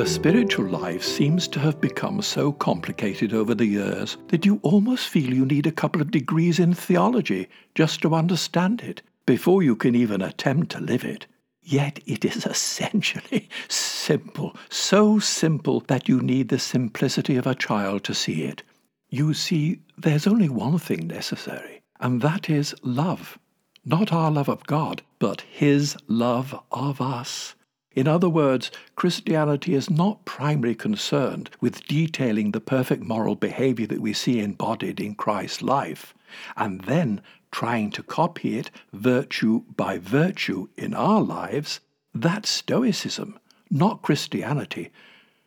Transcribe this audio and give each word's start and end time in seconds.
The 0.00 0.06
spiritual 0.06 0.64
life 0.64 1.02
seems 1.02 1.46
to 1.48 1.60
have 1.60 1.78
become 1.78 2.22
so 2.22 2.52
complicated 2.52 3.34
over 3.34 3.54
the 3.54 3.66
years 3.66 4.16
that 4.28 4.46
you 4.46 4.58
almost 4.62 5.08
feel 5.08 5.34
you 5.34 5.44
need 5.44 5.66
a 5.66 5.70
couple 5.70 6.00
of 6.00 6.10
degrees 6.10 6.58
in 6.58 6.72
theology 6.72 7.50
just 7.74 8.00
to 8.00 8.14
understand 8.14 8.80
it 8.80 9.02
before 9.26 9.62
you 9.62 9.76
can 9.76 9.94
even 9.94 10.22
attempt 10.22 10.70
to 10.70 10.80
live 10.80 11.04
it. 11.04 11.26
Yet 11.62 12.00
it 12.06 12.24
is 12.24 12.46
essentially 12.46 13.50
simple, 13.68 14.56
so 14.70 15.18
simple 15.18 15.80
that 15.88 16.08
you 16.08 16.22
need 16.22 16.48
the 16.48 16.58
simplicity 16.58 17.36
of 17.36 17.46
a 17.46 17.54
child 17.54 18.02
to 18.04 18.14
see 18.14 18.44
it. 18.44 18.62
You 19.10 19.34
see, 19.34 19.80
there's 19.98 20.26
only 20.26 20.48
one 20.48 20.78
thing 20.78 21.08
necessary, 21.08 21.82
and 22.00 22.22
that 22.22 22.48
is 22.48 22.74
love. 22.82 23.38
Not 23.84 24.14
our 24.14 24.30
love 24.30 24.48
of 24.48 24.66
God, 24.66 25.02
but 25.18 25.42
His 25.42 25.94
love 26.08 26.58
of 26.72 27.02
us. 27.02 27.54
In 27.92 28.06
other 28.06 28.28
words, 28.28 28.70
Christianity 28.94 29.74
is 29.74 29.90
not 29.90 30.24
primarily 30.24 30.76
concerned 30.76 31.50
with 31.60 31.86
detailing 31.88 32.52
the 32.52 32.60
perfect 32.60 33.02
moral 33.02 33.34
behavior 33.34 33.86
that 33.88 34.00
we 34.00 34.12
see 34.12 34.38
embodied 34.40 35.00
in 35.00 35.16
Christ's 35.16 35.62
life, 35.62 36.14
and 36.56 36.82
then 36.82 37.20
trying 37.50 37.90
to 37.90 38.02
copy 38.02 38.56
it 38.56 38.70
virtue 38.92 39.64
by 39.74 39.98
virtue 39.98 40.68
in 40.76 40.94
our 40.94 41.20
lives, 41.20 41.80
that's 42.14 42.48
Stoicism, 42.48 43.38
not 43.70 44.02
Christianity. 44.02 44.90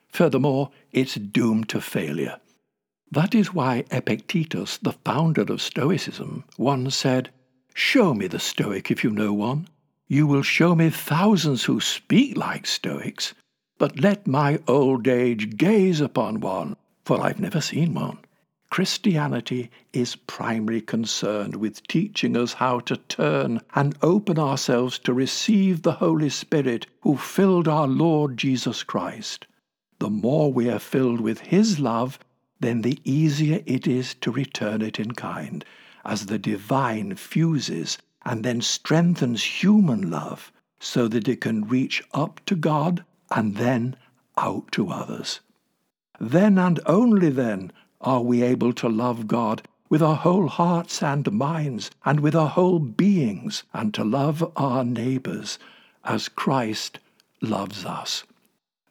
Furthermore, 0.10 0.70
it's 0.92 1.16
doomed 1.16 1.70
to 1.70 1.80
failure. 1.80 2.40
That 3.10 3.34
is 3.34 3.54
why 3.54 3.86
Epictetus, 3.90 4.80
the 4.80 4.94
founder 5.06 5.44
of 5.44 5.62
Stoicism, 5.62 6.44
once 6.58 6.96
said, 6.96 7.30
Show 7.74 8.14
me 8.14 8.28
the 8.28 8.40
Stoic 8.40 8.92
if 8.92 9.04
you 9.04 9.12
know 9.12 9.34
one. 9.34 9.68
You 10.14 10.28
will 10.28 10.44
show 10.44 10.76
me 10.76 10.92
thousands 10.92 11.64
who 11.64 11.80
speak 11.80 12.38
like 12.38 12.68
Stoics, 12.68 13.34
but 13.80 14.00
let 14.00 14.28
my 14.28 14.60
old 14.68 15.08
age 15.08 15.58
gaze 15.58 16.00
upon 16.02 16.40
one, 16.40 16.76
for 17.04 17.20
I've 17.20 17.40
never 17.40 17.60
seen 17.60 17.96
one. 17.96 18.20
Christianity 18.70 19.72
is 19.92 20.16
primarily 20.16 20.82
concerned 20.82 21.56
with 21.56 21.82
teaching 21.88 22.38
us 22.38 22.54
how 22.54 22.80
to 22.82 22.98
turn 22.98 23.60
and 23.74 23.98
open 24.04 24.38
ourselves 24.38 25.00
to 25.00 25.14
receive 25.16 25.82
the 25.82 25.94
Holy 25.94 26.30
Spirit 26.30 26.86
who 27.02 27.18
filled 27.18 27.68
our 27.68 27.88
Lord 27.88 28.38
Jesus 28.38 28.84
Christ. 28.84 29.48
The 29.98 30.12
more 30.12 30.54
we 30.54 30.70
are 30.70 30.78
filled 30.78 31.22
with 31.22 31.40
His 31.40 31.80
love, 31.80 32.20
then 32.60 32.84
the 32.84 33.00
easier 33.04 33.64
it 33.66 33.88
is 33.88 34.14
to 34.22 34.30
return 34.32 34.84
it 34.84 35.00
in 35.00 35.14
kind, 35.14 35.66
as 36.06 36.28
the 36.28 36.38
divine 36.38 37.16
fuses 37.16 37.98
and 38.26 38.44
then 38.44 38.62
strengthens 38.62 39.44
human 39.44 40.10
love 40.10 40.52
so 40.80 41.08
that 41.08 41.28
it 41.28 41.42
can 41.42 41.68
reach 41.68 42.04
up 42.14 42.40
to 42.46 42.56
God 42.56 43.04
and 43.32 43.56
then 43.56 43.96
out 44.38 44.72
to 44.72 44.90
others. 44.90 45.40
Then 46.20 46.58
and 46.58 46.80
only 46.86 47.30
then 47.30 47.72
are 48.02 48.22
we 48.22 48.44
able 48.44 48.74
to 48.74 48.90
love 48.90 49.28
God 49.28 49.62
with 49.90 50.02
our 50.02 50.16
whole 50.16 50.48
hearts 50.48 51.04
and 51.04 51.32
minds 51.32 51.92
and 52.04 52.20
with 52.20 52.36
our 52.36 52.50
whole 52.50 52.80
beings, 52.80 53.64
and 53.74 53.94
to 53.94 54.04
love 54.04 54.52
our 54.56 54.84
neighbours 54.84 55.60
as 56.04 56.30
Christ 56.30 57.00
loves 57.42 57.86
us. 57.86 58.24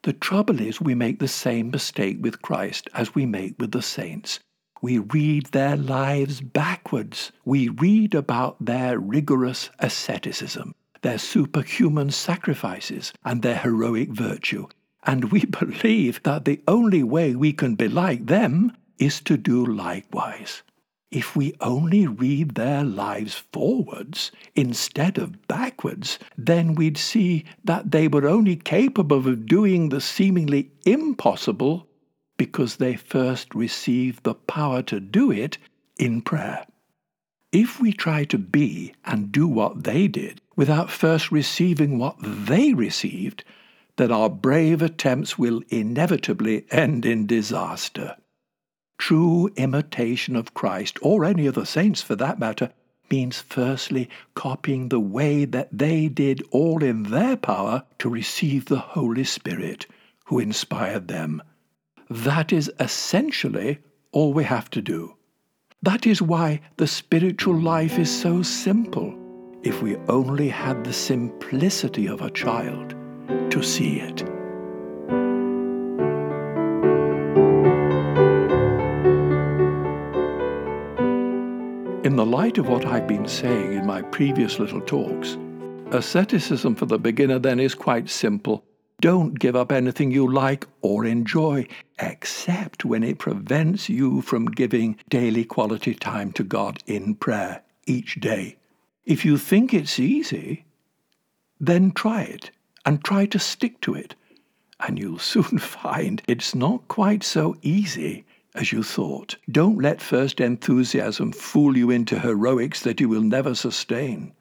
The 0.03 0.13
trouble 0.13 0.61
is, 0.61 0.81
we 0.81 0.95
make 0.95 1.19
the 1.19 1.29
same 1.29 1.71
mistake 1.71 2.19
with 2.21 2.43
Christ 2.43 2.89
as 2.95 3.15
we 3.15 3.27
make 3.27 3.59
with 3.59 3.73
the 3.73 3.83
saints. 3.83 4.41
We 4.83 4.99
read 4.99 5.47
their 5.47 5.77
lives 5.77 6.41
backwards. 6.41 7.31
We 7.45 7.69
read 7.69 8.17
about 8.17 8.57
their 8.59 8.99
rigorous 8.99 9.71
asceticism, 9.79 10.75
their 11.03 11.19
superhuman 11.19 12.11
sacrifices, 12.11 13.13
and 13.25 13.43
their 13.43 13.59
heroic 13.59 14.09
virtue. 14.09 14.67
And 15.05 15.31
we 15.31 15.45
believe 15.61 16.21
that 16.25 16.45
the 16.45 16.61
only 16.67 17.05
way 17.05 17.37
we 17.37 17.53
can 17.53 17.77
be 17.77 17.87
like 17.87 18.27
them 18.27 18.77
is 18.99 19.21
to 19.21 19.37
do 19.37 19.65
likewise. 19.65 20.65
If 21.13 21.37
we 21.37 21.55
only 21.61 22.09
read 22.09 22.57
their 22.57 22.83
lives 22.83 23.45
forwards 23.53 24.33
instead 24.57 25.17
of 25.17 25.47
backwards, 25.47 26.19
then 26.37 26.75
we'd 26.75 26.99
see 26.99 27.45
that 27.63 27.93
they 27.93 28.09
were 28.09 28.27
only 28.27 28.57
capable 28.57 29.29
of 29.29 29.47
doing 29.47 29.91
the 29.91 30.01
seemingly 30.01 30.73
impossible 30.85 31.87
because 32.37 32.77
they 32.77 32.97
first 32.97 33.55
received 33.55 34.25
the 34.25 34.35
power 34.35 34.83
to 34.83 35.01
do 35.01 35.31
it 35.31 35.59
in 35.99 36.23
prayer. 36.23 36.67
If 37.53 37.81
we 37.81 37.93
try 37.93 38.25
to 38.25 38.39
be 38.39 38.95
and 39.05 39.31
do 39.31 39.47
what 39.47 39.85
they 39.85 40.09
did 40.09 40.41
without 40.57 40.91
first 40.91 41.31
receiving 41.31 41.99
what 41.99 42.17
they 42.21 42.73
received, 42.73 43.45
then 43.97 44.11
our 44.11 44.31
brave 44.31 44.81
attempts 44.81 45.39
will 45.39 45.63
inevitably 45.69 46.65
end 46.71 47.05
in 47.05 47.27
disaster. 47.27 48.17
True 48.99 49.51
imitation 49.57 50.35
of 50.35 50.55
Christ, 50.55 50.99
or 51.03 51.25
any 51.25 51.47
of 51.47 51.55
the 51.55 51.67
saints 51.67 52.01
for 52.01 52.17
that 52.17 52.39
matter, 52.39 52.73
means 53.11 53.41
firstly 53.41 54.09
copying 54.35 54.89
the 54.89 55.01
way 55.01 55.45
that 55.45 55.69
they 55.71 56.09
did 56.09 56.43
all 56.51 56.83
in 56.83 57.03
their 57.05 57.37
power 57.37 57.85
to 57.99 58.09
receive 58.09 58.65
the 58.65 58.79
Holy 58.79 59.25
Spirit 59.25 59.87
who 60.27 60.39
inspired 60.39 61.09
them. 61.09 61.43
That 62.13 62.53
is 62.53 62.71
essentially 62.79 63.79
all 64.13 64.35
we 64.35 64.45
have 64.45 64.69
to 64.73 64.83
do. 64.83 65.17
That 65.83 66.07
is 66.07 66.21
why 66.21 66.61
the 66.77 66.87
spiritual 66.87 67.59
life 67.59 67.99
is 67.99 68.11
so 68.11 68.43
simple, 68.43 69.15
if 69.63 69.81
we 69.81 69.97
only 70.11 70.51
had 70.51 70.85
the 70.85 70.93
simplicity 70.93 72.07
of 72.07 72.21
a 72.21 72.31
child 72.31 72.91
to 73.51 73.63
see 73.63 74.01
it. 74.01 74.21
In 82.05 82.17
the 82.17 82.27
light 82.27 82.59
of 82.59 82.69
what 82.69 82.85
I've 82.85 83.09
been 83.09 83.27
saying 83.27 83.73
in 83.73 83.87
my 83.87 84.03
previous 84.03 84.59
little 84.59 84.83
talks, 84.83 85.39
asceticism 85.93 86.75
for 86.75 86.85
the 86.85 86.99
beginner 86.99 87.39
then 87.39 87.59
is 87.59 87.75
quite 87.75 88.11
simple. 88.11 88.67
Don't 89.03 89.37
give 89.37 89.57
up 89.57 89.73
anything 89.73 90.13
you 90.13 90.33
like 90.33 90.65
or 90.81 91.05
enjoy, 91.05 91.67
except 91.99 92.85
when 92.85 93.03
it 93.03 93.19
prevents 93.19 93.89
you 93.89 94.23
from 94.23 94.47
giving 94.47 94.97
daily 95.09 95.45
quality 95.45 95.93
time 95.93 96.31
to 96.35 96.45
God 96.45 96.79
in 96.87 97.17
prayer 97.17 97.63
each 97.85 98.21
day. 98.21 98.59
If 99.05 99.25
you 99.25 99.39
think 99.39 99.75
it's 99.75 99.99
easy, 99.99 100.67
then 101.59 101.91
try 101.91 102.23
it 102.23 102.53
and 102.87 103.03
try 103.03 103.27
to 103.27 103.41
stick 103.41 103.81
to 103.81 103.93
it, 103.93 104.15
and 104.79 105.01
you'll 105.01 105.19
soon 105.35 105.59
find 105.59 106.23
it's 106.29 106.55
not 106.55 106.87
quite 106.87 107.25
so 107.25 107.57
easy 107.61 108.25
as 108.55 108.71
you 108.71 108.85
thought. 108.85 109.35
Don't 109.51 109.83
let 109.83 110.01
first 110.01 110.39
enthusiasm 110.41 111.33
fool 111.33 111.77
you 111.77 111.91
into 111.91 112.21
heroics 112.21 112.83
that 112.83 113.01
you 113.01 113.09
will 113.09 113.23
never 113.23 113.57
sustain. 113.57 114.33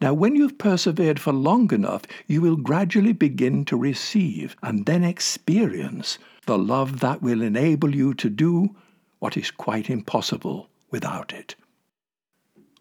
Now, 0.00 0.14
when 0.14 0.36
you've 0.36 0.58
persevered 0.58 1.20
for 1.20 1.32
long 1.32 1.72
enough, 1.72 2.02
you 2.26 2.40
will 2.40 2.56
gradually 2.56 3.12
begin 3.12 3.64
to 3.66 3.76
receive 3.76 4.56
and 4.62 4.86
then 4.86 5.04
experience 5.04 6.18
the 6.46 6.58
love 6.58 7.00
that 7.00 7.22
will 7.22 7.42
enable 7.42 7.94
you 7.94 8.14
to 8.14 8.28
do 8.28 8.74
what 9.18 9.36
is 9.36 9.50
quite 9.50 9.88
impossible 9.88 10.68
without 10.90 11.32
it. 11.32 11.54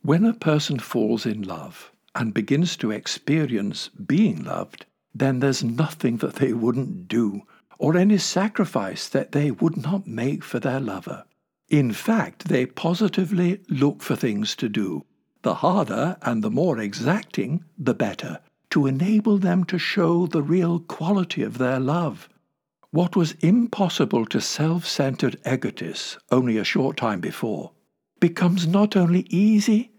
When 0.01 0.25
a 0.25 0.33
person 0.33 0.79
falls 0.79 1.25
in 1.25 1.43
love 1.43 1.91
and 2.15 2.33
begins 2.33 2.75
to 2.77 2.91
experience 2.91 3.89
being 3.89 4.43
loved, 4.43 4.85
then 5.15 5.39
there's 5.39 5.63
nothing 5.63 6.17
that 6.17 6.35
they 6.35 6.53
wouldn't 6.53 7.07
do 7.07 7.43
or 7.79 7.97
any 7.97 8.17
sacrifice 8.17 9.07
that 9.09 9.31
they 9.31 9.51
would 9.51 9.77
not 9.77 10.07
make 10.07 10.43
for 10.43 10.59
their 10.59 10.79
lover. 10.79 11.25
In 11.69 11.91
fact, 11.91 12.49
they 12.49 12.65
positively 12.65 13.61
look 13.69 14.01
for 14.01 14.15
things 14.15 14.55
to 14.57 14.69
do, 14.69 15.05
the 15.43 15.55
harder 15.55 16.17
and 16.21 16.43
the 16.43 16.49
more 16.49 16.79
exacting, 16.79 17.63
the 17.77 17.93
better, 17.93 18.39
to 18.71 18.87
enable 18.87 19.37
them 19.37 19.63
to 19.65 19.77
show 19.77 20.25
the 20.25 20.41
real 20.41 20.79
quality 20.79 21.43
of 21.43 21.57
their 21.57 21.79
love. 21.79 22.27
What 22.91 23.15
was 23.15 23.33
impossible 23.41 24.25
to 24.27 24.41
self 24.41 24.85
centered 24.87 25.39
egotists 25.45 26.17
only 26.31 26.57
a 26.57 26.63
short 26.63 26.97
time 26.97 27.19
before 27.19 27.71
becomes 28.19 28.65
not 28.65 28.95
only 28.95 29.27
easy, 29.29 29.91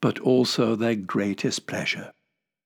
but 0.00 0.18
also 0.20 0.76
their 0.76 0.96
greatest 0.96 1.66
pleasure. 1.66 2.12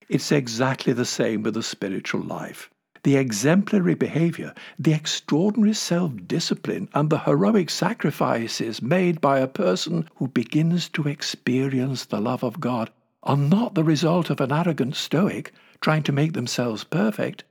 It's 0.08 0.32
exactly 0.32 0.92
the 0.92 1.04
same 1.04 1.42
with 1.42 1.54
the 1.54 1.62
spiritual 1.62 2.22
life 2.22 2.70
the 3.04 3.16
exemplary 3.16 3.94
behavior, 3.94 4.54
the 4.78 4.94
extraordinary 4.94 5.74
self 5.74 6.12
discipline, 6.26 6.88
and 6.94 7.10
the 7.10 7.18
heroic 7.18 7.68
sacrifices 7.68 8.80
made 8.80 9.20
by 9.20 9.38
a 9.38 9.46
person 9.46 10.08
who 10.16 10.26
begins 10.26 10.88
to 10.88 11.06
experience 11.06 12.06
the 12.06 12.20
love 12.20 12.42
of 12.42 12.60
God 12.60 12.90
are 13.22 13.36
not 13.36 13.74
the 13.74 13.84
result 13.84 14.30
of 14.30 14.40
an 14.40 14.50
arrogant 14.50 14.96
Stoic 14.96 15.52
trying 15.82 16.02
to 16.02 16.12
make 16.12 16.32
themselves 16.32 16.82
perfect. 16.82 17.44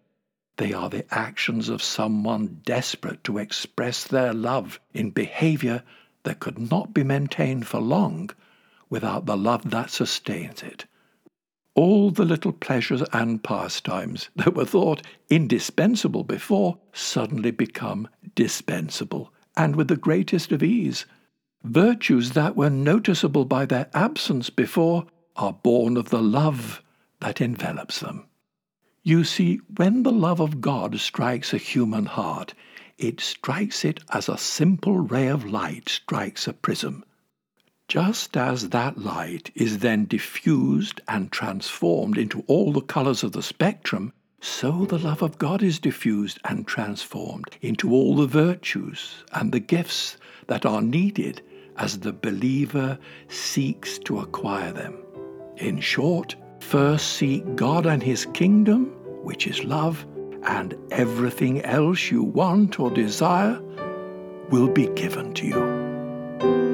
They 0.58 0.74
are 0.74 0.90
the 0.90 1.06
actions 1.14 1.70
of 1.70 1.84
someone 1.84 2.62
desperate 2.66 3.24
to 3.26 3.38
express 3.38 4.04
their 4.06 4.34
love 4.34 4.80
in 4.92 5.12
behavior 5.12 5.84
that 6.24 6.40
could 6.40 6.58
not 6.72 6.96
be 6.96 7.04
maintained 7.04 7.68
for 7.68 7.80
long 7.80 8.32
without 8.90 9.28
the 9.28 9.38
love 9.38 9.70
that 9.70 9.92
sustains 9.92 10.64
it. 10.64 10.86
All 11.76 12.12
the 12.12 12.26
little 12.26 12.52
pleasures 12.52 13.02
and 13.14 13.44
pastimes 13.44 14.30
that 14.36 14.56
were 14.56 14.66
thought 14.66 15.02
indispensable 15.30 16.24
before 16.24 16.78
suddenly 16.92 17.52
become 17.52 18.08
dispensable, 18.36 19.34
and 19.58 19.76
with 19.76 19.88
the 19.88 19.96
greatest 19.96 20.52
of 20.52 20.62
ease. 20.62 21.06
Virtues 21.64 22.32
that 22.32 22.56
were 22.56 22.70
noticeable 22.70 23.46
by 23.46 23.66
their 23.66 23.90
absence 23.94 24.50
before 24.50 25.06
are 25.36 25.54
born 25.54 25.98
of 25.98 26.10
the 26.10 26.22
love 26.22 26.84
that 27.20 27.42
envelops 27.42 28.00
them. 28.00 28.26
You 29.02 29.24
see, 29.24 29.60
when 29.78 30.04
the 30.04 30.12
love 30.12 30.40
of 30.40 30.62
God 30.62 31.00
strikes 31.00 31.54
a 31.54 31.58
human 31.58 32.06
heart, 32.06 32.54
it 32.98 33.20
strikes 33.20 33.84
it 33.84 34.00
as 34.12 34.30
a 34.30 34.38
simple 34.38 35.00
ray 35.00 35.28
of 35.28 35.46
light 35.46 35.90
strikes 35.90 36.48
a 36.48 36.54
prism. 36.54 37.04
Just 37.88 38.38
as 38.38 38.70
that 38.70 38.98
light 38.98 39.52
is 39.56 39.80
then 39.80 40.06
diffused 40.06 41.02
and 41.08 41.32
transformed 41.32 42.18
into 42.18 42.44
all 42.48 42.72
the 42.72 42.82
colours 42.82 43.24
of 43.24 43.34
the 43.34 43.44
spectrum, 43.44 44.14
so 44.40 44.86
the 44.86 44.98
love 44.98 45.22
of 45.22 45.38
God 45.38 45.62
is 45.62 45.80
diffused 45.80 46.40
and 46.46 46.66
transformed 46.66 47.58
into 47.62 47.92
all 47.92 48.16
the 48.16 48.28
virtues 48.28 49.24
and 49.34 49.52
the 49.52 49.60
gifts 49.60 50.18
that 50.48 50.66
are 50.66 50.82
needed 50.82 51.42
as 51.78 52.00
the 52.00 52.14
believer 52.14 52.98
seeks 53.28 54.00
to 54.00 54.20
acquire 54.20 54.72
them. 54.72 54.98
In 55.58 55.80
short, 55.80 56.36
first 56.60 57.14
seek 57.14 57.56
God 57.56 57.86
and 57.86 58.02
His 58.02 58.26
kingdom, 58.34 58.86
which 59.24 59.48
is 59.48 59.64
love, 59.64 60.06
and 60.44 60.76
everything 60.92 61.62
else 61.62 62.12
you 62.12 62.24
want 62.24 62.80
or 62.80 62.92
desire 62.92 63.62
will 64.50 64.68
be 64.68 64.88
given 64.90 65.34
to 65.36 65.46
you. 65.48 66.73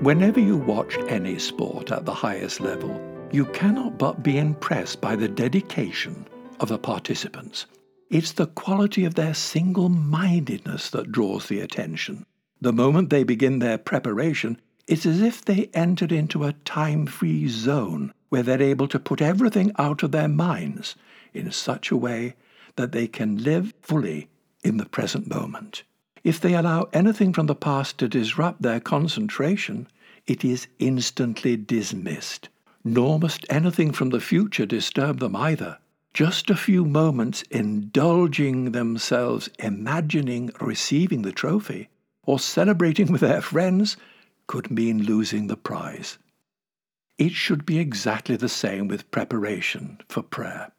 Whenever 0.00 0.40
you 0.40 0.56
watch 0.56 0.96
any 1.08 1.38
sport 1.38 1.92
at 1.92 2.06
the 2.06 2.14
highest 2.14 2.58
level, 2.58 2.98
you 3.32 3.44
cannot 3.44 3.98
but 3.98 4.22
be 4.22 4.38
impressed 4.38 4.98
by 5.02 5.14
the 5.14 5.28
dedication 5.28 6.26
of 6.58 6.70
the 6.70 6.78
participants. 6.78 7.66
It's 8.08 8.32
the 8.32 8.46
quality 8.46 9.04
of 9.04 9.14
their 9.14 9.34
single 9.34 9.90
mindedness 9.90 10.88
that 10.88 11.12
draws 11.12 11.48
the 11.48 11.60
attention. 11.60 12.24
The 12.62 12.72
moment 12.72 13.10
they 13.10 13.24
begin 13.24 13.58
their 13.58 13.76
preparation, 13.76 14.58
it's 14.86 15.04
as 15.04 15.20
if 15.20 15.44
they 15.44 15.68
entered 15.74 16.12
into 16.12 16.44
a 16.44 16.54
time 16.64 17.04
free 17.04 17.46
zone 17.46 18.14
where 18.30 18.42
they're 18.42 18.62
able 18.62 18.88
to 18.88 18.98
put 18.98 19.20
everything 19.20 19.70
out 19.78 20.02
of 20.02 20.12
their 20.12 20.28
minds 20.28 20.96
in 21.34 21.52
such 21.52 21.90
a 21.90 21.96
way 21.98 22.36
that 22.76 22.92
they 22.92 23.06
can 23.06 23.44
live 23.44 23.74
fully 23.82 24.30
in 24.64 24.78
the 24.78 24.86
present 24.86 25.28
moment. 25.28 25.82
If 26.22 26.40
they 26.40 26.54
allow 26.54 26.88
anything 26.92 27.32
from 27.32 27.46
the 27.46 27.54
past 27.54 27.98
to 27.98 28.08
disrupt 28.08 28.62
their 28.62 28.80
concentration, 28.80 29.88
it 30.26 30.44
is 30.44 30.66
instantly 30.78 31.56
dismissed. 31.56 32.48
Nor 32.84 33.18
must 33.18 33.46
anything 33.50 33.92
from 33.92 34.10
the 34.10 34.20
future 34.20 34.66
disturb 34.66 35.20
them 35.20 35.36
either. 35.36 35.78
Just 36.12 36.50
a 36.50 36.56
few 36.56 36.84
moments 36.84 37.42
indulging 37.50 38.72
themselves, 38.72 39.48
imagining 39.58 40.50
receiving 40.60 41.22
the 41.22 41.32
trophy, 41.32 41.88
or 42.24 42.38
celebrating 42.38 43.12
with 43.12 43.20
their 43.20 43.40
friends 43.40 43.96
could 44.46 44.70
mean 44.70 45.04
losing 45.04 45.46
the 45.46 45.56
prize. 45.56 46.18
It 47.16 47.32
should 47.32 47.64
be 47.64 47.78
exactly 47.78 48.36
the 48.36 48.48
same 48.48 48.88
with 48.88 49.10
preparation 49.10 50.00
for 50.08 50.22
prayer. 50.22 50.72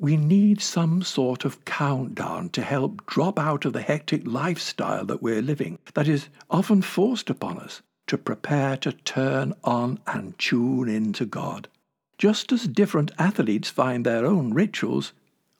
We 0.00 0.16
need 0.16 0.62
some 0.62 1.02
sort 1.02 1.44
of 1.44 1.66
countdown 1.66 2.48
to 2.50 2.62
help 2.62 3.04
drop 3.04 3.38
out 3.38 3.66
of 3.66 3.74
the 3.74 3.82
hectic 3.82 4.22
lifestyle 4.24 5.04
that 5.04 5.20
we're 5.20 5.42
living, 5.42 5.78
that 5.92 6.08
is 6.08 6.30
often 6.48 6.80
forced 6.80 7.28
upon 7.28 7.58
us, 7.58 7.82
to 8.06 8.16
prepare 8.16 8.78
to 8.78 8.92
turn 8.92 9.52
on 9.62 9.98
and 10.06 10.38
tune 10.38 10.88
into 10.88 11.26
God. 11.26 11.68
Just 12.16 12.50
as 12.50 12.66
different 12.66 13.12
athletes 13.18 13.68
find 13.68 14.06
their 14.06 14.24
own 14.24 14.54
rituals, 14.54 15.12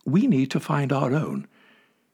we 0.07 0.27
need 0.27 0.51
to 0.53 0.59
find 0.59 0.91
our 0.91 1.15
own. 1.15 1.47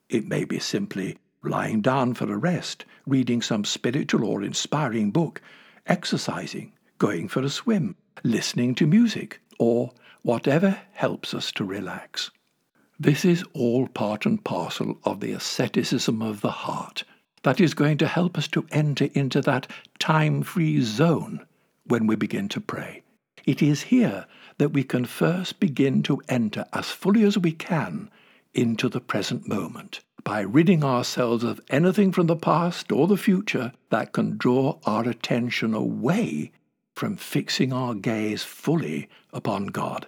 It 0.08 0.26
may 0.26 0.42
be 0.42 0.58
simply 0.58 1.18
lying 1.44 1.80
down 1.80 2.14
for 2.14 2.32
a 2.32 2.36
rest, 2.36 2.84
reading 3.06 3.40
some 3.40 3.64
spiritual 3.64 4.24
or 4.24 4.42
inspiring 4.42 5.12
book, 5.12 5.40
exercising, 5.86 6.72
going 6.98 7.28
for 7.28 7.42
a 7.42 7.48
swim, 7.48 7.94
listening 8.24 8.74
to 8.74 8.86
music, 8.88 9.40
or 9.60 9.92
whatever 10.26 10.76
helps 10.92 11.32
us 11.32 11.52
to 11.52 11.62
relax. 11.62 12.32
This 12.98 13.24
is 13.24 13.44
all 13.52 13.86
part 13.86 14.26
and 14.26 14.42
parcel 14.42 14.98
of 15.04 15.20
the 15.20 15.30
asceticism 15.30 16.20
of 16.20 16.40
the 16.40 16.50
heart 16.50 17.04
that 17.44 17.60
is 17.60 17.74
going 17.74 17.96
to 17.98 18.08
help 18.08 18.36
us 18.36 18.48
to 18.48 18.66
enter 18.72 19.08
into 19.14 19.40
that 19.42 19.70
time 20.00 20.42
free 20.42 20.80
zone 20.82 21.46
when 21.84 22.08
we 22.08 22.16
begin 22.16 22.48
to 22.48 22.60
pray. 22.60 23.04
It 23.44 23.62
is 23.62 23.82
here 23.82 24.26
that 24.58 24.72
we 24.72 24.82
can 24.82 25.04
first 25.04 25.60
begin 25.60 26.02
to 26.02 26.20
enter 26.28 26.64
as 26.72 26.90
fully 26.90 27.22
as 27.22 27.38
we 27.38 27.52
can 27.52 28.10
into 28.52 28.88
the 28.88 29.00
present 29.00 29.46
moment 29.46 30.00
by 30.24 30.40
ridding 30.40 30.82
ourselves 30.82 31.44
of 31.44 31.60
anything 31.70 32.10
from 32.10 32.26
the 32.26 32.34
past 32.34 32.90
or 32.90 33.06
the 33.06 33.16
future 33.16 33.72
that 33.90 34.12
can 34.12 34.36
draw 34.36 34.80
our 34.86 35.08
attention 35.08 35.72
away 35.72 36.50
from 36.96 37.16
fixing 37.16 37.72
our 37.72 37.94
gaze 37.94 38.42
fully 38.42 39.08
upon 39.32 39.66
God. 39.66 40.06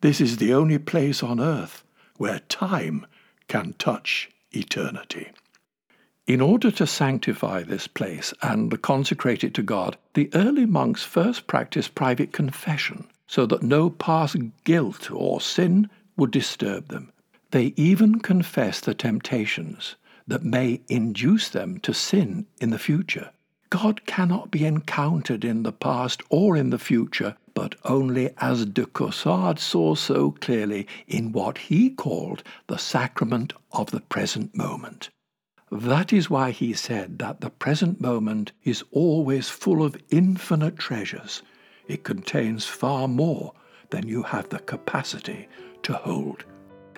This 0.00 0.20
is 0.20 0.36
the 0.36 0.52
only 0.52 0.78
place 0.78 1.22
on 1.22 1.40
earth 1.40 1.84
where 2.18 2.40
time 2.40 3.06
can 3.48 3.72
touch 3.78 4.28
eternity. 4.50 5.30
In 6.26 6.40
order 6.40 6.72
to 6.72 6.88
sanctify 6.88 7.62
this 7.62 7.86
place 7.86 8.34
and 8.42 8.82
consecrate 8.82 9.44
it 9.44 9.54
to 9.54 9.62
God, 9.62 9.96
the 10.14 10.28
early 10.34 10.66
monks 10.66 11.04
first 11.04 11.46
practiced 11.46 11.94
private 11.94 12.32
confession 12.32 13.06
so 13.28 13.46
that 13.46 13.62
no 13.62 13.88
past 13.90 14.36
guilt 14.64 15.08
or 15.10 15.40
sin 15.40 15.88
would 16.16 16.32
disturb 16.32 16.88
them. 16.88 17.12
They 17.52 17.72
even 17.76 18.18
confess 18.18 18.80
the 18.80 18.94
temptations 18.94 19.94
that 20.26 20.42
may 20.42 20.80
induce 20.88 21.48
them 21.48 21.78
to 21.80 21.94
sin 21.94 22.46
in 22.60 22.70
the 22.70 22.78
future. 22.78 23.30
God 23.70 24.06
cannot 24.06 24.50
be 24.50 24.64
encountered 24.64 25.44
in 25.44 25.64
the 25.64 25.72
past 25.72 26.22
or 26.30 26.56
in 26.56 26.70
the 26.70 26.78
future, 26.78 27.36
but 27.52 27.74
only 27.84 28.30
as 28.38 28.64
de 28.66 28.86
Caussade 28.86 29.58
saw 29.58 29.94
so 29.94 30.30
clearly 30.30 30.86
in 31.08 31.32
what 31.32 31.58
he 31.58 31.90
called 31.90 32.42
the 32.68 32.78
sacrament 32.78 33.52
of 33.72 33.90
the 33.90 34.00
present 34.00 34.54
moment. 34.54 35.10
That 35.72 36.12
is 36.12 36.30
why 36.30 36.52
he 36.52 36.74
said 36.74 37.18
that 37.18 37.40
the 37.40 37.50
present 37.50 38.00
moment 38.00 38.52
is 38.62 38.84
always 38.92 39.48
full 39.48 39.82
of 39.82 39.96
infinite 40.10 40.76
treasures. 40.76 41.42
It 41.88 42.04
contains 42.04 42.64
far 42.66 43.08
more 43.08 43.52
than 43.90 44.06
you 44.06 44.22
have 44.22 44.48
the 44.48 44.60
capacity 44.60 45.48
to 45.82 45.94
hold. 45.94 46.44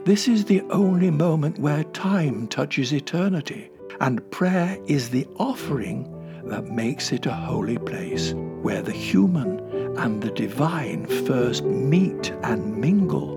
This 0.04 0.28
is 0.28 0.44
the 0.44 0.60
only 0.70 1.10
moment 1.10 1.58
where 1.58 1.84
time 1.84 2.46
touches 2.46 2.92
eternity, 2.92 3.70
and 4.00 4.30
prayer 4.30 4.78
is 4.86 5.08
the 5.08 5.26
offering 5.38 6.14
that 6.48 6.66
makes 6.66 7.12
it 7.12 7.26
a 7.26 7.32
holy 7.32 7.78
place, 7.78 8.32
where 8.62 8.82
the 8.82 8.92
human 8.92 9.60
and 9.98 10.22
the 10.22 10.30
divine 10.30 11.06
first 11.26 11.64
meet 11.64 12.30
and 12.42 12.76
mingle 12.76 13.36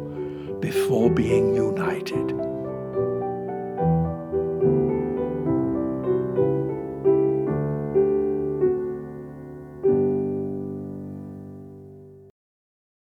before 0.60 1.10
being 1.10 1.56
united. 1.56 2.51